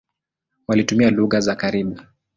[0.67, 1.99] Walitumia lugha za karibu.